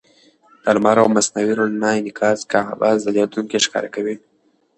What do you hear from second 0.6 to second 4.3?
د لمر او مصنوعي رڼا انعکاس کعبه ځلېدونکې ښکاره کوي.